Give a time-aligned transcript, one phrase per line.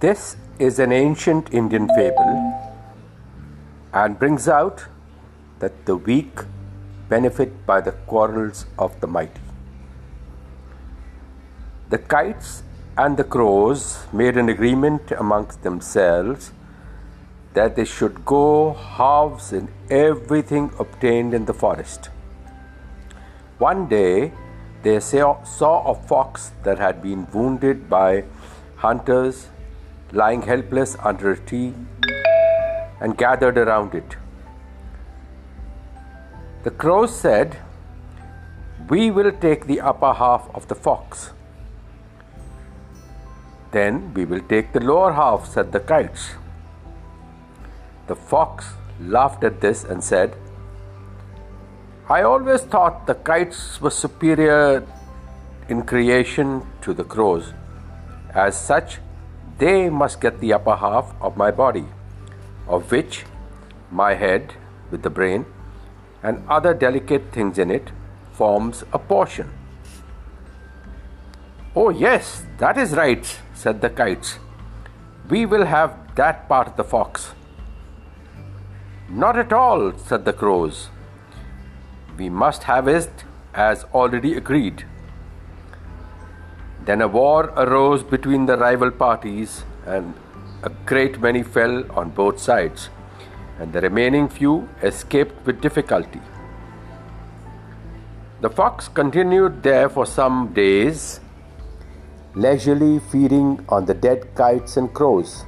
[0.00, 2.34] This is an ancient Indian fable
[3.92, 4.84] and brings out
[5.60, 6.40] that the weak
[7.08, 9.40] benefit by the quarrels of the mighty.
[11.90, 12.62] The kites
[12.98, 16.52] and the crows made an agreement amongst themselves
[17.54, 22.10] that they should go halves in everything obtained in the forest.
[23.58, 24.32] One day
[24.84, 28.24] they saw a fox that had been wounded by
[28.76, 29.48] hunters
[30.12, 31.72] lying helpless under a tree
[33.00, 34.16] and gathered around it.
[36.64, 37.56] The crows said,
[38.88, 41.32] We will take the upper half of the fox.
[43.72, 46.30] Then we will take the lower half, said the kites.
[48.06, 48.66] The fox
[49.00, 50.36] laughed at this and said,
[52.08, 54.86] I always thought the kites were superior
[55.70, 57.54] in creation to the crows.
[58.34, 58.98] As such,
[59.56, 61.86] they must get the upper half of my body,
[62.68, 63.24] of which
[63.90, 64.52] my head,
[64.90, 65.46] with the brain,
[66.22, 67.90] and other delicate things in it,
[68.32, 69.50] forms a portion.
[71.74, 73.24] Oh, yes, that is right,
[73.54, 74.38] said the kites.
[75.30, 77.32] We will have that part of the fox.
[79.08, 80.90] Not at all, said the crows.
[82.16, 84.84] We must have it as already agreed.
[86.84, 90.14] Then a war arose between the rival parties, and
[90.62, 92.88] a great many fell on both sides,
[93.58, 96.20] and the remaining few escaped with difficulty.
[98.40, 101.20] The fox continued there for some days
[102.34, 105.44] leisurely feeding on the dead kites and crows,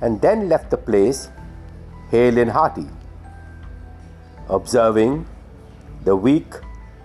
[0.00, 1.30] and then left the place
[2.10, 2.86] hale and hearty,
[4.48, 5.26] observing
[6.04, 6.54] the weak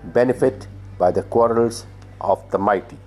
[0.05, 1.85] benefit by the quarrels
[2.21, 2.97] of the mighty.